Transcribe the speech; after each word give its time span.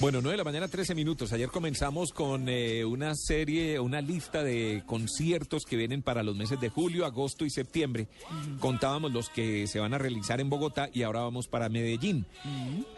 Bueno, 0.00 0.20
9 0.20 0.32
de 0.32 0.36
la 0.38 0.44
mañana, 0.44 0.66
13 0.66 0.96
minutos. 0.96 1.32
Ayer 1.32 1.48
comenzamos 1.48 2.12
con 2.12 2.48
eh, 2.48 2.84
una 2.84 3.14
serie, 3.14 3.78
una 3.78 4.00
lista 4.00 4.42
de 4.42 4.82
conciertos 4.84 5.64
que 5.64 5.76
vienen 5.76 6.02
para 6.02 6.24
los 6.24 6.34
meses 6.34 6.60
de 6.60 6.68
julio, 6.70 7.06
agosto 7.06 7.44
y 7.44 7.50
septiembre. 7.50 8.08
Contábamos 8.58 9.12
los 9.12 9.30
que 9.30 9.68
se 9.68 9.78
van 9.78 9.94
a 9.94 9.98
realizar 9.98 10.40
en 10.40 10.50
Bogotá 10.50 10.90
y 10.92 11.04
ahora 11.04 11.20
vamos 11.20 11.46
para 11.46 11.68
Medellín. 11.68 12.26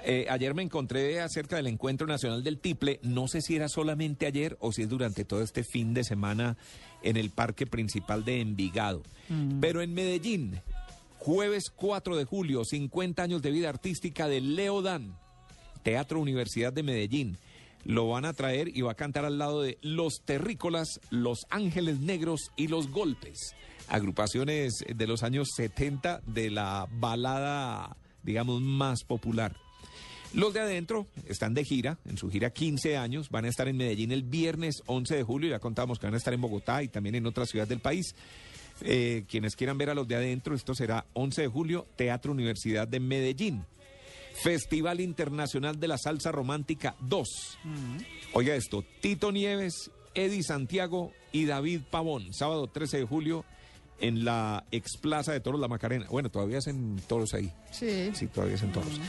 Eh, 0.05 0.27
ayer 0.31 0.55
me 0.55 0.63
encontré 0.63 1.21
acerca 1.21 1.57
del 1.57 1.67
Encuentro 1.67 2.07
Nacional 2.07 2.43
del 2.43 2.59
Tiple. 2.59 3.01
No 3.03 3.29
sé 3.29 3.43
si 3.43 3.55
era 3.55 3.69
solamente 3.69 4.25
ayer 4.25 4.57
o 4.61 4.73
si 4.73 4.83
es 4.83 4.89
durante 4.89 5.27
todo 5.27 5.43
este 5.43 5.63
fin 5.63 5.93
de 5.93 6.05
semana 6.05 6.57
en 7.03 7.19
el 7.19 7.29
parque 7.29 7.67
principal 7.67 8.25
de 8.25 8.41
Envigado. 8.41 9.03
Pero 9.61 9.83
en 9.83 9.93
Medellín, 9.93 10.61
jueves 11.27 11.71
4 11.75 12.17
de 12.17 12.25
julio, 12.25 12.65
50 12.65 13.21
años 13.21 13.43
de 13.43 13.51
vida 13.51 13.69
artística 13.69 14.29
de 14.29 14.41
Leo 14.41 14.81
Dan. 14.81 15.19
Teatro 15.83 16.21
Universidad 16.21 16.73
de 16.73 16.85
Medellín. 16.85 17.37
Lo 17.83 18.11
van 18.11 18.25
a 18.25 18.33
traer 18.33 18.69
y 18.69 18.83
va 18.83 18.93
a 18.93 18.97
cantar 18.97 19.25
al 19.25 19.37
lado 19.37 19.63
de 19.63 19.77
Los 19.83 20.23
Terrícolas, 20.25 21.01
Los 21.11 21.47
Ángeles 21.51 21.99
Negros 21.99 22.53
y 22.55 22.69
Los 22.69 22.93
Golpes. 22.93 23.57
Agrupaciones 23.89 24.85
de 24.87 25.07
los 25.09 25.25
años 25.25 25.49
70 25.57 26.21
de 26.27 26.49
la 26.49 26.87
balada, 26.93 27.97
digamos, 28.23 28.63
más 28.63 29.03
popular. 29.03 29.57
Los 30.33 30.55
de 30.55 30.61
adentro 30.61 31.09
están 31.27 31.55
de 31.55 31.65
gira, 31.65 31.99
en 32.05 32.19
su 32.19 32.31
gira 32.31 32.51
15 32.51 32.97
años, 32.97 33.31
van 33.31 33.47
a 33.47 33.49
estar 33.49 33.67
en 33.67 33.77
Medellín 33.77 34.13
el 34.13 34.23
viernes 34.23 34.81
11 34.87 35.17
de 35.17 35.23
julio, 35.25 35.51
ya 35.51 35.59
contamos 35.59 35.99
que 35.99 36.07
van 36.07 36.15
a 36.15 36.19
estar 36.19 36.35
en 36.35 36.41
Bogotá 36.41 36.85
y 36.85 36.89
también 36.89 37.17
en 37.17 37.27
otras 37.27 37.49
ciudades 37.49 37.69
del 37.69 37.81
país. 37.81 38.15
Eh, 38.83 39.25
quienes 39.29 39.57
quieran 39.57 39.79
ver 39.79 39.91
a 39.91 39.95
los 39.95 40.07
de 40.07 40.17
adentro, 40.17 40.55
esto 40.55 40.75
será 40.75 41.07
11 41.15 41.43
de 41.43 41.49
julio, 41.49 41.87
Teatro 41.97 42.33
Universidad 42.33 42.87
de 42.87 43.01
Medellín. 43.01 43.65
Festival 44.43 45.01
Internacional 45.01 45.81
de 45.81 45.89
la 45.89 45.97
Salsa 45.97 46.31
Romántica 46.31 46.95
2. 47.01 47.59
Oiga 48.35 48.55
esto, 48.55 48.85
Tito 49.01 49.33
Nieves, 49.33 49.91
Eddie 50.15 50.43
Santiago 50.43 51.13
y 51.33 51.47
David 51.47 51.83
Pavón, 51.91 52.35
sábado 52.35 52.67
13 52.67 52.99
de 52.99 53.05
julio 53.05 53.45
en 53.99 54.25
la 54.25 54.65
ex 54.71 54.99
Plaza 55.01 55.33
de 55.33 55.41
Toros 55.41 55.61
La 55.61 55.69
Macarena. 55.69 56.07
Bueno, 56.11 56.31
todavía 56.31 56.59
hacen 56.59 57.01
toros 57.09 57.33
ahí. 57.35 57.51
Sí. 57.71 58.11
Sí, 58.15 58.27
todavía 58.27 58.57
hacen 58.57 58.73
toros. 58.73 59.01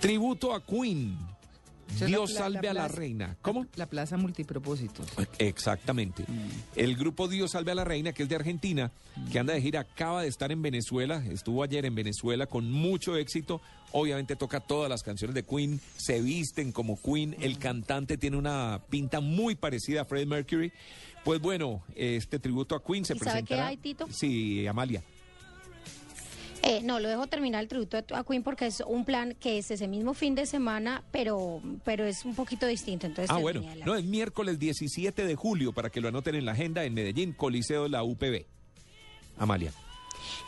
Tributo 0.00 0.52
a 0.52 0.64
Queen. 0.64 1.16
Dios 2.06 2.32
la- 2.32 2.38
la- 2.40 2.44
salve 2.44 2.62
la 2.62 2.70
a 2.70 2.74
la 2.74 2.88
reina. 2.88 3.36
¿Cómo? 3.42 3.66
La 3.76 3.86
plaza 3.86 4.16
multipropósitos. 4.16 5.06
Exactamente. 5.38 6.24
El 6.74 6.96
grupo 6.96 7.28
Dios 7.28 7.52
Salve 7.52 7.72
a 7.72 7.74
la 7.74 7.84
Reina, 7.84 8.12
que 8.12 8.24
es 8.24 8.28
de 8.28 8.34
Argentina, 8.36 8.90
que 9.32 9.38
anda 9.38 9.54
de 9.54 9.62
gira, 9.62 9.80
acaba 9.80 10.22
de 10.22 10.28
estar 10.28 10.50
en 10.52 10.60
Venezuela, 10.62 11.22
estuvo 11.30 11.62
ayer 11.62 11.84
en 11.86 11.94
Venezuela 11.94 12.46
con 12.46 12.70
mucho 12.70 13.16
éxito. 13.16 13.60
Obviamente 13.92 14.36
toca 14.36 14.60
todas 14.60 14.90
las 14.90 15.02
canciones 15.02 15.34
de 15.34 15.44
Queen, 15.44 15.80
se 15.96 16.20
visten 16.20 16.72
como 16.72 17.00
Queen, 17.00 17.36
el 17.40 17.58
cantante 17.58 18.18
tiene 18.18 18.36
una 18.36 18.82
pinta 18.90 19.20
muy 19.20 19.54
parecida 19.54 20.02
a 20.02 20.04
Freddie 20.04 20.26
Mercury. 20.26 20.72
Pues 21.24 21.40
bueno, 21.40 21.82
este 21.94 22.38
tributo 22.38 22.74
a 22.74 22.82
Queen 22.84 23.04
se 23.04 23.14
¿Y 23.14 23.18
sabe 23.18 23.40
qué 23.40 23.46
presentará. 23.46 23.66
hay, 23.68 23.76
Tito? 23.78 24.06
Sí, 24.10 24.66
Amalia. 24.66 25.02
Eh, 26.68 26.80
no, 26.82 26.98
lo 26.98 27.08
dejo 27.08 27.28
terminar 27.28 27.62
el 27.62 27.68
tributo 27.68 27.96
a 27.96 28.24
Queen 28.24 28.42
porque 28.42 28.66
es 28.66 28.82
un 28.84 29.04
plan 29.04 29.36
que 29.38 29.58
es 29.58 29.70
ese 29.70 29.86
mismo 29.86 30.14
fin 30.14 30.34
de 30.34 30.46
semana, 30.46 31.04
pero, 31.12 31.62
pero 31.84 32.04
es 32.04 32.24
un 32.24 32.34
poquito 32.34 32.66
distinto. 32.66 33.06
Entonces, 33.06 33.30
Ah, 33.30 33.38
bueno, 33.38 33.62
no, 33.84 33.94
es 33.94 34.04
miércoles 34.04 34.58
17 34.58 35.24
de 35.26 35.36
julio 35.36 35.72
para 35.72 35.90
que 35.90 36.00
lo 36.00 36.08
anoten 36.08 36.34
en 36.34 36.44
la 36.44 36.52
agenda 36.52 36.82
en 36.82 36.92
Medellín, 36.92 37.32
Coliseo 37.34 37.84
de 37.84 37.90
la 37.90 38.02
UPB. 38.02 38.46
Amalia. 39.38 39.72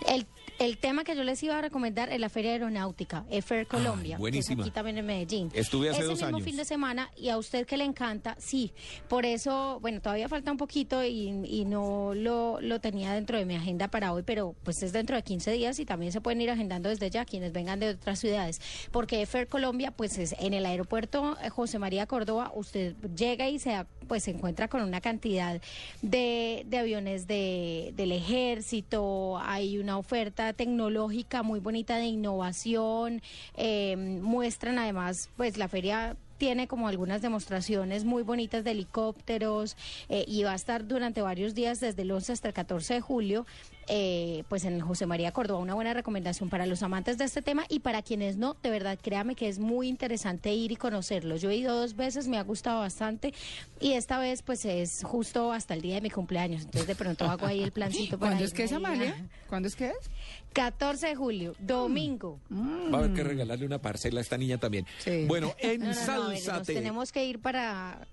El, 0.08 0.26
el 0.58 0.78
tema 0.78 1.04
que 1.04 1.14
yo 1.14 1.24
les 1.24 1.42
iba 1.42 1.56
a 1.58 1.62
recomendar 1.62 2.12
es 2.12 2.18
la 2.20 2.28
Feria 2.28 2.52
Aeronáutica, 2.52 3.24
EFER 3.30 3.66
Colombia, 3.66 4.16
que 4.16 4.20
buenísima. 4.20 4.62
es 4.62 4.68
aquí 4.68 4.74
también 4.74 4.98
en 4.98 5.06
Medellín. 5.06 5.50
Estuve 5.54 5.88
hace 5.90 6.00
Ese 6.00 6.08
dos 6.08 6.14
mismo 6.20 6.36
años. 6.36 6.42
fin 6.42 6.56
de 6.56 6.64
semana 6.64 7.10
y 7.16 7.28
a 7.28 7.38
usted 7.38 7.66
que 7.66 7.76
le 7.76 7.84
encanta, 7.84 8.36
sí. 8.38 8.72
Por 9.08 9.24
eso, 9.24 9.78
bueno, 9.80 10.00
todavía 10.00 10.28
falta 10.28 10.50
un 10.50 10.56
poquito 10.58 11.04
y, 11.04 11.28
y 11.44 11.64
no 11.64 12.12
lo, 12.14 12.60
lo 12.60 12.80
tenía 12.80 13.12
dentro 13.12 13.38
de 13.38 13.44
mi 13.44 13.54
agenda 13.54 13.88
para 13.88 14.12
hoy, 14.12 14.22
pero 14.24 14.54
pues 14.64 14.82
es 14.82 14.92
dentro 14.92 15.16
de 15.16 15.22
15 15.22 15.52
días 15.52 15.78
y 15.78 15.84
también 15.86 16.12
se 16.12 16.20
pueden 16.20 16.40
ir 16.40 16.50
agendando 16.50 16.88
desde 16.88 17.08
ya 17.10 17.24
quienes 17.24 17.52
vengan 17.52 17.78
de 17.80 17.90
otras 17.90 18.18
ciudades. 18.18 18.60
Porque 18.90 19.22
EFER 19.22 19.48
Colombia, 19.48 19.92
pues 19.92 20.18
es 20.18 20.34
en 20.40 20.54
el 20.54 20.66
aeropuerto 20.66 21.36
eh, 21.42 21.50
José 21.50 21.78
María 21.78 22.06
Córdoba, 22.06 22.50
usted 22.54 22.94
llega 23.16 23.48
y 23.48 23.58
se, 23.58 23.84
pues, 24.08 24.24
se 24.24 24.32
encuentra 24.32 24.68
con 24.68 24.82
una 24.82 25.00
cantidad 25.00 25.60
de, 26.02 26.64
de 26.66 26.78
aviones 26.78 27.26
de, 27.26 27.92
del 27.96 28.12
ejército, 28.12 29.38
hay 29.38 29.78
una 29.78 29.98
oferta 29.98 30.52
tecnológica 30.52 31.42
muy 31.42 31.60
bonita 31.60 31.96
de 31.96 32.06
innovación, 32.06 33.22
eh, 33.56 33.96
muestran 33.96 34.78
además, 34.78 35.30
pues 35.36 35.58
la 35.58 35.68
feria 35.68 36.16
tiene 36.38 36.68
como 36.68 36.88
algunas 36.88 37.20
demostraciones 37.20 38.04
muy 38.04 38.22
bonitas 38.22 38.64
de 38.64 38.70
helicópteros 38.70 39.76
eh, 40.08 40.24
y 40.26 40.44
va 40.44 40.52
a 40.52 40.54
estar 40.54 40.86
durante 40.86 41.20
varios 41.20 41.54
días 41.54 41.80
desde 41.80 42.02
el 42.02 42.10
11 42.12 42.32
hasta 42.32 42.48
el 42.48 42.54
14 42.54 42.94
de 42.94 43.00
julio 43.00 43.46
eh, 43.88 44.44
pues 44.48 44.64
en 44.64 44.74
el 44.74 44.82
José 44.82 45.06
María 45.06 45.32
Córdoba 45.32 45.60
una 45.60 45.74
buena 45.74 45.94
recomendación 45.94 46.48
para 46.48 46.66
los 46.66 46.82
amantes 46.82 47.18
de 47.18 47.24
este 47.24 47.42
tema 47.42 47.64
y 47.68 47.80
para 47.80 48.02
quienes 48.02 48.36
no 48.36 48.56
de 48.62 48.70
verdad 48.70 48.98
créame 49.00 49.34
que 49.34 49.48
es 49.48 49.58
muy 49.58 49.88
interesante 49.88 50.52
ir 50.52 50.72
y 50.72 50.76
conocerlo 50.76 51.36
yo 51.36 51.50
he 51.50 51.56
ido 51.56 51.74
dos 51.74 51.96
veces 51.96 52.28
me 52.28 52.38
ha 52.38 52.42
gustado 52.42 52.80
bastante 52.80 53.32
y 53.80 53.92
esta 53.92 54.18
vez 54.18 54.42
pues 54.42 54.64
es 54.64 55.02
justo 55.04 55.52
hasta 55.52 55.74
el 55.74 55.80
día 55.80 55.96
de 55.96 56.00
mi 56.00 56.10
cumpleaños 56.10 56.62
entonces 56.62 56.86
de 56.86 56.94
pronto 56.94 57.24
hago 57.24 57.46
ahí 57.46 57.62
el 57.62 57.72
plancito 57.72 58.18
para 58.18 58.32
¿Cuándo 58.32 58.44
es 58.44 58.52
que 58.52 58.64
es. 58.64 58.72
Amalia? 58.72 59.28
¿Cuándo 59.48 59.68
es 59.68 59.76
que 59.76 59.88
es? 59.88 60.10
14 60.52 61.08
de 61.08 61.14
julio 61.14 61.54
domingo 61.58 62.40
Va 62.50 62.98
a 62.98 63.00
haber 63.00 63.14
que 63.14 63.22
regalarle 63.22 63.66
una 63.66 63.80
parcela 63.80 64.20
a 64.20 64.22
esta 64.22 64.38
niña 64.38 64.58
también. 64.58 64.86
Sí. 64.98 65.24
Bueno, 65.26 65.54
en 65.58 65.80
No, 66.06 66.62
tenemos 66.64 67.12
que 67.12 67.24
ir 67.24 67.38
para. 67.40 68.06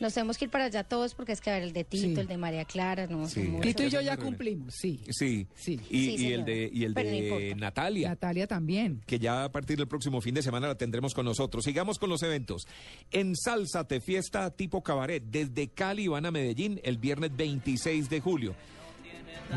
Nos 0.00 0.14
tenemos 0.14 0.38
que 0.38 0.44
ir 0.44 0.50
para 0.50 0.66
allá 0.66 0.84
todos 0.84 1.14
porque 1.14 1.32
es 1.32 1.40
que 1.40 1.50
a 1.50 1.54
ver 1.54 1.62
el 1.64 1.72
de 1.72 1.82
Tito, 1.84 2.14
Sí. 2.14 2.20
el 2.20 2.26
de 2.28 2.36
María 2.36 2.64
Clara, 2.64 3.06
no. 3.08 3.26
Sí. 3.28 3.52
Tito 3.60 3.82
y 3.82 3.90
yo 3.90 4.00
ya 4.00 4.16
cumplimos, 4.16 4.74
sí. 4.74 5.00
Sí. 5.10 5.46
Sí. 5.56 5.80
Y, 5.90 6.04
Sí, 6.04 6.10
y 6.14 6.18
señor. 6.18 6.32
el 6.40 6.44
de, 6.44 6.70
y 6.72 6.84
el 6.84 6.94
Pero 6.94 7.08
no 7.10 7.16
de 7.16 7.24
importa. 7.26 7.54
Natalia. 7.56 8.08
Natalia 8.10 8.46
también. 8.46 9.02
que 9.06 9.18
ya 9.18 9.44
a 9.44 9.50
partir 9.52 9.76
del 9.76 9.88
próximo 9.88 10.20
fin 10.20 10.34
de 10.34 10.42
semana 10.42 10.68
la 10.68 10.76
tendremos 10.76 11.14
con 11.14 11.24
nosotros. 11.24 11.64
Sigamos 11.64 11.98
con 11.98 12.10
los 12.10 12.22
eventos. 12.22 12.66
En 13.10 13.34
Sálzate, 13.34 14.00
fiesta 14.00 14.50
tipo 14.50 14.82
cabaret, 14.82 15.22
desde 15.24 15.68
Cali 15.68 16.06
van 16.08 16.26
a 16.26 16.30
Medellín 16.30 16.80
el 16.84 16.98
viernes 16.98 17.36
26 17.36 18.08
de 18.08 18.20
julio. 18.20 18.54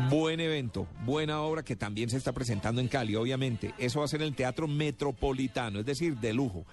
Buen 0.08 0.40
evento, 0.40 0.86
buena 1.04 1.42
obra 1.42 1.62
que 1.62 1.76
también 1.76 2.08
se 2.08 2.16
está 2.16 2.32
presentando 2.32 2.80
en 2.80 2.88
Cali, 2.88 3.14
obviamente. 3.14 3.74
Eso 3.78 3.98
va 3.98 4.06
a 4.06 4.08
ser 4.08 4.22
en 4.22 4.28
el 4.28 4.34
Teatro 4.34 4.66
Metropolitano, 4.66 5.80
es 5.80 5.86
decir, 5.86 6.16
de 6.16 6.32
lujo. 6.32 6.64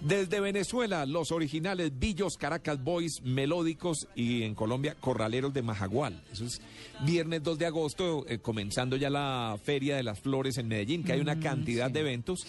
Desde 0.00 0.38
Venezuela, 0.38 1.06
los 1.06 1.32
originales 1.32 1.98
Villos 1.98 2.36
Caracas 2.36 2.82
Boys, 2.82 3.20
melódicos 3.22 4.06
y 4.14 4.44
en 4.44 4.54
Colombia, 4.54 4.94
Corraleros 5.00 5.52
de 5.52 5.62
Majagual. 5.62 6.22
Eso 6.32 6.44
es 6.44 6.60
viernes 7.04 7.42
2 7.42 7.58
de 7.58 7.66
agosto, 7.66 8.24
eh, 8.28 8.38
comenzando 8.38 8.96
ya 8.96 9.10
la 9.10 9.58
Feria 9.60 9.96
de 9.96 10.04
las 10.04 10.20
Flores 10.20 10.56
en 10.56 10.68
Medellín, 10.68 11.02
que 11.02 11.14
hay 11.14 11.20
una 11.20 11.40
cantidad 11.40 11.90
de 11.90 12.00
eventos. 12.00 12.46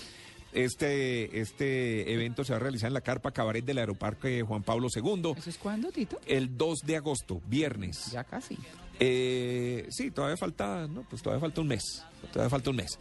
Este, 0.53 1.39
este 1.39 2.11
evento 2.11 2.43
se 2.43 2.53
va 2.53 2.57
a 2.57 2.59
realizar 2.59 2.87
en 2.87 2.95
la 2.95 3.01
carpa 3.01 3.31
cabaret 3.31 3.63
del 3.63 3.77
Aeroparque 3.77 4.41
Juan 4.41 4.63
Pablo 4.63 4.87
II 4.93 5.33
¿Eso 5.37 5.49
es 5.49 5.57
cuándo, 5.57 5.91
Tito? 5.91 6.19
el 6.25 6.57
2 6.57 6.79
de 6.85 6.95
agosto, 6.97 7.41
viernes. 7.47 8.11
Ya 8.11 8.23
casi. 8.23 8.57
Eh, 9.01 9.87
sí, 9.91 10.11
todavía 10.11 10.35
falta, 10.35 10.85
no, 10.87 11.03
pues 11.03 11.21
todavía 11.21 11.39
falta 11.39 11.61
un 11.61 11.67
mes. 11.67 12.03
Todavía 12.33 12.49
falta 12.49 12.69
un 12.71 12.75
mes. 12.75 12.99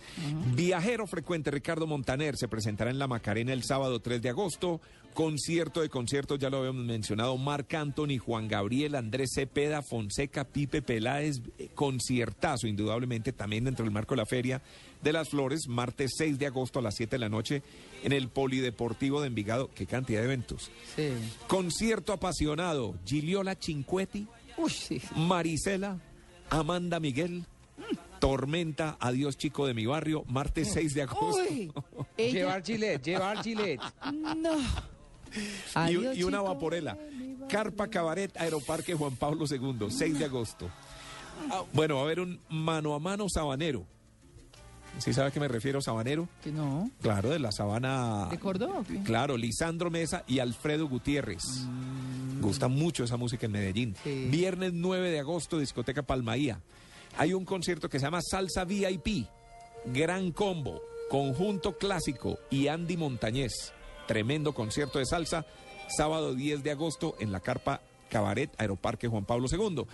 Viajero 0.55 1.07
frecuente 1.07 1.51
Ricardo 1.51 1.87
Montaner 1.87 2.37
se 2.37 2.47
presentará 2.47 2.91
en 2.91 3.01
La 3.01 3.09
Macarena 3.09 3.53
el 3.53 3.65
sábado 3.65 3.99
3 4.01 4.23
de 4.23 4.29
agosto. 4.29 4.81
Concierto 5.15 5.81
de 5.81 5.89
conciertos, 5.89 6.39
ya 6.39 6.49
lo 6.49 6.59
habíamos 6.59 6.85
mencionado, 6.85 7.37
Marc 7.37 7.75
Anthony, 7.75 8.19
Juan 8.25 8.47
Gabriel, 8.47 8.95
Andrés 8.95 9.31
Cepeda, 9.35 9.83
Fonseca, 9.83 10.45
Pipe 10.45 10.81
Peláez, 10.81 11.41
eh, 11.59 11.71
conciertazo, 11.75 12.69
indudablemente, 12.69 13.33
también 13.33 13.65
dentro 13.65 13.85
del 13.85 13.93
marco 13.93 14.15
de 14.15 14.19
la 14.19 14.27
Feria 14.27 14.63
de 15.03 15.13
las 15.13 15.29
Flores, 15.31 15.67
martes 15.69 16.13
6 16.17 16.39
de 16.39 16.47
agosto 16.47 16.79
a 16.79 16.83
las 16.83 16.95
7 16.95 17.17
de 17.17 17.21
la 17.21 17.29
noche 17.29 17.63
en 18.05 18.13
el 18.13 18.29
Polideportivo 18.29 19.21
de 19.21 19.27
Envigado. 19.27 19.71
Qué 19.75 19.87
cantidad 19.87 20.21
de 20.21 20.27
eventos. 20.27 20.71
Sí. 20.95 21.11
Concierto 21.49 22.13
apasionado, 22.13 22.95
Giliola 23.05 23.57
Cinquetti, 23.61 24.27
Uy, 24.57 24.71
sí. 24.71 25.01
Marisela, 25.17 25.99
Amanda 26.51 27.01
Miguel, 27.01 27.45
Tormenta, 28.19 28.97
Adiós 29.01 29.37
Chico 29.37 29.67
de 29.67 29.75
mi 29.75 29.87
barrio, 29.87 30.25
martes 30.29 30.73
6 30.73 30.95
de 30.95 31.03
agosto. 31.03 31.43
Uy, 31.51 31.73
ella... 32.17 32.33
Llevar 32.33 32.63
Gillette, 32.65 33.05
llevar 33.05 33.43
Gillette. 33.43 33.83
No. 34.37 34.59
Y, 35.35 35.69
Adiós, 35.75 36.17
y 36.17 36.23
una 36.25 36.41
vaporela. 36.41 36.97
Carpa 37.49 37.89
Cabaret, 37.89 38.37
Aeroparque 38.37 38.95
Juan 38.95 39.17
Pablo 39.17 39.45
II, 39.51 39.89
6 39.91 40.19
de 40.19 40.25
agosto. 40.25 40.69
Ah, 41.51 41.63
bueno, 41.73 41.95
va 41.97 42.01
a 42.03 42.05
haber 42.05 42.21
un 42.21 42.41
mano 42.49 42.95
a 42.95 42.99
mano 42.99 43.27
sabanero. 43.29 43.85
¿Sí 44.99 45.13
sabe 45.13 45.29
a 45.29 45.31
qué 45.31 45.39
me 45.39 45.49
refiero, 45.49 45.81
sabanero? 45.81 46.29
Que 46.43 46.51
no. 46.51 46.91
Claro, 47.01 47.31
de 47.31 47.39
la 47.39 47.53
sabana. 47.53 48.29
¿De 48.31 48.39
Córdoba? 48.39 48.83
Claro, 49.05 49.37
Lisandro 49.37 49.91
Mesa 49.91 50.25
y 50.27 50.41
Alfredo 50.41 50.89
Gutiérrez. 50.89 51.43
Gusta 52.41 52.69
mucho 52.69 53.05
esa 53.05 53.17
música 53.17 53.47
en 53.47 53.53
Medellín. 53.53 53.97
Sí. 54.03 54.27
Viernes 54.31 54.73
9 54.75 55.11
de 55.11 55.21
agosto, 55.21 55.59
discoteca 55.59 56.03
Palmaía. 56.03 56.61
Hay 57.17 57.33
un 57.33 57.45
concierto 57.45 57.89
que 57.89 57.99
se 57.99 58.07
llama 58.07 58.21
Salsa 58.23 58.65
VIP, 58.65 59.27
Gran 59.87 60.33
Combo. 60.33 60.81
Conjunto 61.09 61.79
Clásico 61.79 62.39
y 62.51 62.69
Andy 62.69 62.99
Montañez. 62.99 63.73
Tremendo 64.09 64.55
concierto 64.55 64.99
de 64.99 65.05
salsa, 65.05 65.45
sábado 65.95 66.35
10 66.35 66.63
de 66.63 66.71
agosto 66.71 67.15
en 67.21 67.31
la 67.31 67.41
carpa 67.41 67.83
Cabaret 68.09 68.51
Aeroparque 68.57 69.07
Juan 69.07 69.27
Pablo 69.27 69.49
II. 69.53 69.85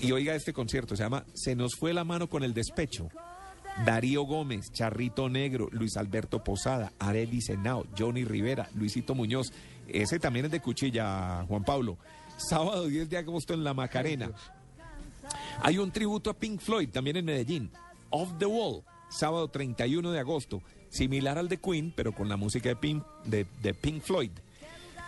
Y 0.00 0.12
oiga 0.12 0.34
este 0.34 0.54
concierto, 0.54 0.96
se 0.96 1.02
llama 1.02 1.26
Se 1.34 1.54
nos 1.54 1.76
fue 1.76 1.92
la 1.92 2.02
mano 2.04 2.30
con 2.30 2.42
el 2.42 2.54
despecho. 2.54 3.10
Darío 3.84 4.22
Gómez, 4.22 4.72
Charrito 4.72 5.28
Negro, 5.28 5.68
Luis 5.72 5.98
Alberto 5.98 6.42
Posada, 6.42 6.94
Areli 6.98 7.42
Senao, 7.42 7.84
Johnny 7.96 8.24
Rivera, 8.24 8.70
Luisito 8.74 9.14
Muñoz. 9.14 9.52
Ese 9.86 10.18
también 10.18 10.46
es 10.46 10.52
de 10.52 10.60
cuchilla, 10.60 11.44
Juan 11.46 11.62
Pablo. 11.62 11.98
Sábado 12.38 12.86
10 12.86 13.10
de 13.10 13.18
agosto 13.18 13.52
en 13.52 13.62
La 13.62 13.74
Macarena. 13.74 14.32
Hay 15.62 15.76
un 15.76 15.90
tributo 15.90 16.30
a 16.30 16.34
Pink 16.34 16.62
Floyd 16.62 16.88
también 16.88 17.18
en 17.18 17.26
Medellín. 17.26 17.70
Off 18.08 18.30
the 18.38 18.46
Wall, 18.46 18.84
sábado 19.10 19.48
31 19.48 20.12
de 20.12 20.18
agosto. 20.18 20.62
Similar 20.90 21.38
al 21.38 21.48
de 21.48 21.56
Queen, 21.56 21.92
pero 21.96 22.12
con 22.12 22.28
la 22.28 22.36
música 22.36 22.68
de 22.68 22.76
Pink, 22.76 23.02
de, 23.24 23.46
de 23.62 23.74
Pink 23.74 24.02
Floyd. 24.02 24.30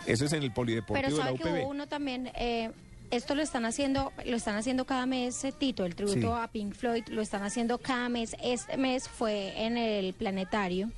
Eso 0.07 0.25
es 0.25 0.33
en 0.33 0.43
el 0.43 0.49
Pero 0.49 0.55
Polideportivo 0.55 1.11
de 1.11 1.17
la 1.17 1.23
sabe 1.25 1.37
que 1.37 1.43
hubo 1.43 1.59
UPB. 1.61 1.69
uno 1.69 1.87
también, 1.87 2.31
eh, 2.35 2.71
esto 3.11 3.35
lo 3.35 3.41
están 3.41 3.65
haciendo, 3.65 4.11
lo 4.25 4.35
están 4.37 4.55
haciendo 4.55 4.85
cada 4.85 5.05
mes, 5.05 5.43
eh, 5.43 5.51
Tito, 5.57 5.85
el 5.85 5.95
tributo 5.95 6.19
Sí. 6.19 6.41
a 6.43 6.47
Pink 6.47 6.73
Floyd, 6.73 7.03
lo 7.09 7.21
están 7.21 7.43
haciendo 7.43 7.77
cada 7.77 8.09
mes. 8.09 8.35
Este 8.43 8.77
mes 8.77 9.07
fue 9.07 9.53
en 9.65 9.77
el 9.77 10.13
planetario 10.13 10.89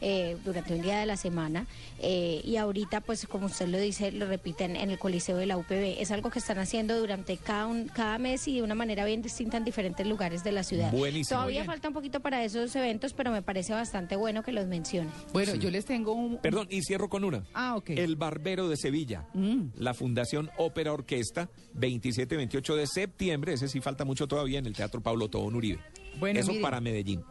eh, 0.00 0.36
durante 0.44 0.74
un 0.74 0.82
día 0.82 0.98
de 0.98 1.06
la 1.06 1.16
semana 1.16 1.66
eh, 2.00 2.40
y 2.44 2.56
ahorita, 2.56 3.00
pues 3.00 3.26
como 3.26 3.46
usted 3.46 3.68
lo 3.68 3.78
dice, 3.78 4.12
lo 4.12 4.26
repiten 4.26 4.76
en 4.76 4.90
el 4.90 4.98
Coliseo 4.98 5.36
de 5.36 5.46
la 5.46 5.56
UPB. 5.56 5.96
Es 6.00 6.10
algo 6.10 6.30
que 6.30 6.38
están 6.38 6.58
haciendo 6.58 6.98
durante 6.98 7.36
cada, 7.38 7.66
un, 7.66 7.88
cada 7.88 8.18
mes 8.18 8.46
y 8.48 8.56
de 8.56 8.62
una 8.62 8.74
manera 8.74 9.04
bien 9.04 9.22
distinta 9.22 9.56
en 9.56 9.64
diferentes 9.64 10.06
lugares 10.06 10.44
de 10.44 10.52
la 10.52 10.62
ciudad. 10.62 10.90
Buenísimo. 10.92 11.38
Todavía 11.38 11.60
Bien. 11.62 11.66
falta 11.66 11.88
un 11.88 11.94
poquito 11.94 12.20
para 12.20 12.44
esos 12.44 12.74
eventos, 12.76 13.14
pero 13.14 13.30
me 13.30 13.42
parece 13.42 13.72
bastante 13.72 14.16
bueno 14.16 14.42
que 14.42 14.52
los 14.52 14.66
mencionen. 14.66 15.12
Bueno, 15.32 15.54
yo 15.54 15.70
les 15.70 15.84
tengo 15.86 16.12
un... 16.12 16.36
Perdón, 16.38 16.66
y 16.70 16.82
cierro 16.82 17.08
con 17.08 17.24
una. 17.24 17.44
Ah, 17.54 17.74
ok. 17.76 17.90
El 17.90 18.16
Barbero 18.16 18.68
de 18.68 18.76
Sevilla, 18.76 19.26
Mm. 19.32 19.68
la 19.78 19.94
Fundación 19.94 20.50
Ópera 20.58 20.92
Orquesta, 20.92 21.48
27 21.72 22.34
y 22.34 22.38
28 22.38 22.76
de 22.76 22.86
septiembre, 22.86 23.54
ese 23.54 23.68
sí 23.68 23.80
falta 23.80 24.04
mucho 24.04 24.26
todavía 24.28 24.58
en 24.58 24.66
el 24.66 24.74
Teatro 24.74 25.00
Pablo 25.00 25.28
Tobón 25.28 25.54
Uribe. 25.56 25.80
Bueno, 26.18 26.38
Eso 26.40 26.50
mire. 26.50 26.62
para 26.62 26.80
Medellín. 26.80 27.22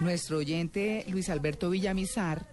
Nuestro 0.00 0.38
oyente 0.38 1.04
Luis 1.08 1.28
Alberto 1.30 1.70
Villamizar 1.70 2.46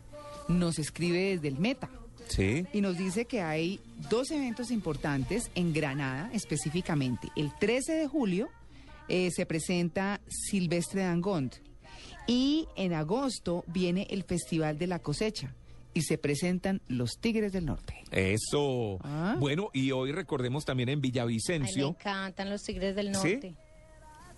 nos 0.47 0.77
escribe 0.79 1.35
desde 1.35 1.47
el 1.47 1.57
Meta 1.59 1.89
Sí. 2.27 2.65
y 2.73 2.81
nos 2.81 2.97
dice 2.97 3.25
que 3.25 3.41
hay 3.41 3.79
dos 4.09 4.31
eventos 4.31 4.71
importantes 4.71 5.51
en 5.55 5.73
Granada 5.73 6.29
específicamente. 6.33 7.29
El 7.35 7.51
13 7.59 7.93
de 7.93 8.07
julio 8.07 8.49
eh, 9.07 9.29
se 9.31 9.45
presenta 9.45 10.21
Silvestre 10.27 11.01
Dangond 11.03 11.53
y 12.27 12.67
en 12.75 12.93
agosto 12.93 13.63
viene 13.67 14.07
el 14.09 14.23
Festival 14.23 14.77
de 14.79 14.87
la 14.87 14.99
Cosecha 14.99 15.53
y 15.95 16.01
se 16.03 16.17
presentan 16.19 16.81
los 16.87 17.17
Tigres 17.19 17.53
del 17.53 17.65
Norte. 17.65 18.03
Eso. 18.11 18.99
Ah. 19.01 19.37
Bueno, 19.39 19.69
y 19.73 19.91
hoy 19.91 20.11
recordemos 20.11 20.65
también 20.65 20.89
en 20.89 20.97
Ay, 20.97 20.97
me 20.97 21.01
Villavicencio, 21.01 21.87
encantan 21.87 22.49
los 22.51 22.61
Tigres 22.63 22.95
del 22.95 23.15
¿Sí? 23.15 23.31
Norte. 23.33 23.55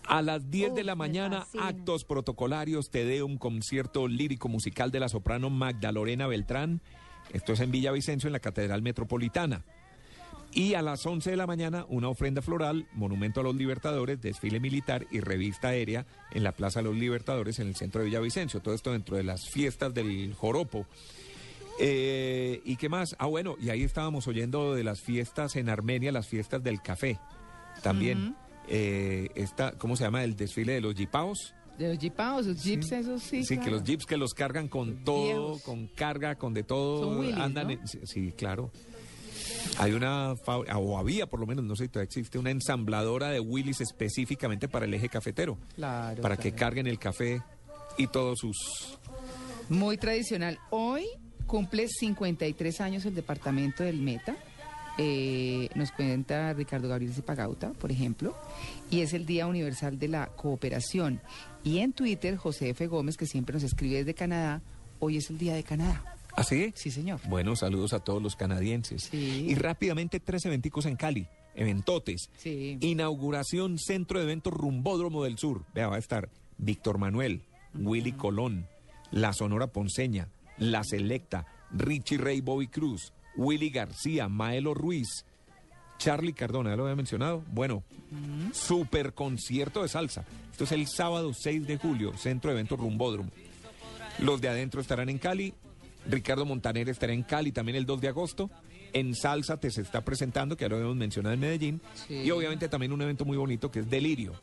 a 0.08 0.22
las 0.22 0.50
10 0.50 0.76
de 0.76 0.84
la 0.84 0.96
mañana, 0.96 1.46
actos 1.60 2.06
protocolarios, 2.06 2.90
Tedeum, 2.92 3.38
concierto 3.38 4.08
lírico 4.08 4.48
musical 4.50 4.92
de 4.92 5.00
la 5.02 5.10
soprano 5.10 5.50
Magda 5.50 5.92
Lorena 5.92 6.28
Beltrán. 6.28 6.80
Esto 7.34 7.54
es 7.54 7.60
en 7.60 7.72
Villavicencio, 7.72 8.28
en 8.28 8.34
la 8.34 8.40
Catedral 8.40 8.82
Metropolitana. 8.84 9.66
Y 10.54 10.76
a 10.76 10.82
las 10.82 11.06
11 11.06 11.32
de 11.32 11.38
la 11.38 11.46
mañana, 11.46 11.86
una 11.90 12.08
ofrenda 12.08 12.42
floral, 12.42 12.88
monumento 12.94 13.42
a 13.42 13.44
los 13.44 13.56
libertadores, 13.56 14.22
desfile 14.22 14.60
militar 14.60 15.06
y 15.12 15.20
revista 15.20 15.70
aérea 15.70 16.06
en 16.32 16.44
la 16.44 16.52
Plaza 16.54 16.80
de 16.80 16.86
los 16.86 16.96
Libertadores 16.96 17.60
en 17.60 17.68
el 17.68 17.76
centro 17.76 18.00
de 18.02 18.06
Villavicencio. 18.08 18.62
Todo 18.62 18.74
esto 18.76 18.92
dentro 18.94 19.18
de 19.18 19.24
las 19.24 19.50
fiestas 19.50 19.94
del 19.94 20.34
Joropo. 20.36 20.86
Eh, 21.80 22.62
¿Y 22.66 22.76
qué 22.76 22.90
más? 22.90 23.16
Ah, 23.20 23.28
bueno, 23.28 23.56
y 23.60 23.70
ahí 23.70 23.84
estábamos 23.84 24.28
oyendo 24.28 24.74
de 24.74 24.84
las 24.84 25.02
fiestas 25.02 25.56
en 25.56 25.70
Armenia, 25.70 26.12
las 26.12 26.28
fiestas 26.28 26.64
del 26.64 26.82
café. 26.82 27.20
También. 27.84 28.36
Eh, 28.68 29.30
esta, 29.36 29.72
¿Cómo 29.74 29.96
se 29.96 30.04
llama? 30.04 30.24
El 30.24 30.36
desfile 30.36 30.74
de 30.74 30.82
los 30.82 30.96
jipaos. 30.96 31.54
De 31.78 31.90
los 31.90 32.00
jeepaos, 32.00 32.48
los 32.48 32.64
jeeps, 32.64 32.92
esos 32.92 33.22
sí. 33.22 33.44
Sí, 33.46 33.60
que 33.60 33.70
los 33.70 33.84
jeeps 33.84 34.08
que 34.08 34.18
los 34.18 34.34
cargan 34.34 34.68
con 34.68 35.04
todo, 35.04 35.60
con 35.60 35.86
carga, 35.88 36.34
con 36.36 36.54
de 36.56 36.64
todo. 36.64 37.16
Son 37.20 37.40
andan 37.40 37.68
¿no? 37.68 37.74
en- 37.74 37.88
sí, 37.88 38.00
sí, 38.06 38.32
claro. 38.36 38.72
Hay 39.78 39.92
una, 39.94 40.34
fab- 40.34 40.66
o 40.76 40.98
había 40.98 41.28
por 41.28 41.40
lo 41.40 41.46
menos, 41.46 41.64
no 41.64 41.76
sé 41.76 41.84
si 41.84 41.90
todavía 41.90 42.08
existe, 42.08 42.40
una 42.40 42.50
ensambladora 42.50 43.30
de 43.30 43.40
Willys 43.40 43.80
específicamente 43.82 44.68
para 44.68 44.86
el 44.86 44.94
eje 44.96 45.08
cafetero. 45.08 45.60
Claro, 45.76 46.20
para 46.24 46.36
que 46.38 46.52
carguen 46.54 46.88
el 46.88 46.98
café 46.98 47.44
y 47.96 48.08
todos 48.08 48.40
sus... 48.40 48.98
Muy 49.70 49.98
tradicional. 49.98 50.58
Hoy 50.72 51.06
cumple 51.48 51.88
53 51.88 52.82
años 52.82 53.06
el 53.06 53.16
departamento 53.16 53.84
del 53.84 53.98
Meta. 54.02 54.36
Eh, 55.00 55.70
nos 55.76 55.92
cuenta 55.92 56.54
Ricardo 56.54 56.88
Gabriel 56.88 57.14
Zipagauta, 57.14 57.72
por 57.74 57.92
ejemplo, 57.92 58.36
y 58.90 59.02
es 59.02 59.14
el 59.14 59.26
Día 59.26 59.48
Universal 59.48 59.98
de 59.98 60.08
la 60.08 60.28
Cooperación. 60.28 61.22
Y 61.64 61.80
en 61.80 61.94
Twitter, 61.94 62.36
José 62.36 62.70
F. 62.70 62.88
Gómez, 62.88 63.16
que 63.16 63.26
siempre 63.28 63.54
nos 63.54 63.64
escribe 63.64 63.98
desde 63.98 64.14
Canadá, 64.14 64.62
hoy 65.00 65.18
es 65.18 65.30
el 65.30 65.38
Día 65.38 65.54
de 65.54 65.64
Canadá. 65.64 66.04
¿Así? 66.36 66.72
Sí, 66.76 66.92
señor. 66.92 67.20
Bueno, 67.28 67.56
saludos 67.56 67.94
a 67.94 68.00
todos 68.00 68.22
los 68.22 68.36
canadienses. 68.36 69.04
Sí. 69.04 69.46
Y 69.50 69.56
rápidamente 69.56 70.20
tres 70.20 70.46
eventicos 70.46 70.86
en 70.86 70.96
Cali, 70.96 71.28
eventotes. 71.56 72.30
Sí. 72.38 72.78
Inauguración 72.80 73.80
Centro 73.80 74.20
de 74.20 74.26
Eventos 74.26 74.54
Rumbódromo 74.54 75.24
del 75.24 75.38
Sur. 75.38 75.64
Vea, 75.74 75.88
va 75.88 75.96
a 75.96 76.00
estar 76.00 76.30
Víctor 76.58 76.98
Manuel, 76.98 77.42
Willy 77.74 78.12
Colón, 78.12 78.68
La 79.12 79.34
Sonora 79.34 79.68
Ponceña, 79.68 80.30
La 80.58 80.84
Selecta, 80.84 81.46
Richie 81.72 82.18
Ray 82.18 82.42
Bobby 82.42 82.68
Cruz, 82.68 83.14
Willy 83.36 83.70
García, 83.70 84.28
Maelo 84.28 84.74
Ruiz, 84.74 85.26
Charlie 85.98 86.34
Cardona, 86.34 86.72
¿ya 86.72 86.76
lo 86.76 86.84
había 86.84 86.96
mencionado? 86.96 87.44
Bueno, 87.52 87.84
super 88.54 89.14
concierto 89.14 89.82
de 89.82 89.90
salsa. 89.90 90.26
Esto 90.52 90.64
es 90.64 90.72
el 90.72 90.88
sábado 90.88 91.34
6 91.34 91.68
de 91.68 91.78
julio, 91.78 92.16
Centro 92.18 92.50
de 92.50 92.56
Eventos 92.56 92.80
Rumbódromo. 92.80 93.30
Los 94.20 94.42
de 94.42 94.50
adentro 94.50 94.82
estarán 94.82 95.10
en 95.10 95.18
Cali. 95.18 95.54
Ricardo 96.10 96.46
Montaner 96.46 96.90
estará 96.90 97.14
en 97.14 97.24
Cali 97.24 97.52
también 97.52 97.76
el 97.76 97.86
2 97.86 98.02
de 98.02 98.08
agosto. 98.08 98.50
En 98.94 99.14
Salsa 99.14 99.58
te 99.58 99.70
se 99.70 99.82
está 99.82 100.04
presentando, 100.04 100.56
que 100.56 100.64
ya 100.64 100.70
lo 100.70 100.76
habíamos 100.78 100.96
mencionado 100.96 101.34
en 101.34 101.40
Medellín. 101.40 101.82
Sí. 102.08 102.16
Y 102.16 102.32
obviamente 102.32 102.70
también 102.70 102.94
un 102.94 103.02
evento 103.02 103.26
muy 103.26 103.38
bonito 103.38 103.70
que 103.70 103.80
es 103.80 103.90
Delirio, 103.90 104.34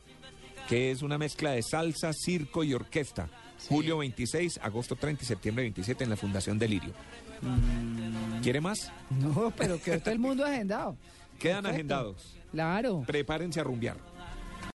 que 0.69 0.90
es 0.90 1.02
una 1.02 1.19
mezcla 1.19 1.52
de 1.52 1.62
salsa, 1.62 2.12
circo 2.12 2.62
y 2.62 2.75
orquesta. 2.75 3.28
Julio 3.69 3.99
26, 3.99 4.61
agosto 4.62 4.96
30 4.96 5.22
y 5.25 5.26
septiembre 5.26 5.62
27 5.64 6.05
en 6.05 6.11
la 6.11 6.16
Fundación 6.16 6.58
Delirio. 6.58 6.93
¿Quiere 8.42 8.61
más? 8.61 8.90
No, 9.11 9.52
pero 9.56 9.80
que 9.80 9.99
todo 9.99 10.11
el 10.12 10.18
mundo 10.18 10.44
agendado. 10.44 10.97
Quedan 11.38 11.62
Perfecto. 11.62 11.68
agendados. 11.75 12.37
Claro. 12.52 13.02
Prepárense 13.06 13.61
a 13.61 13.64
rumbear. 13.64 13.97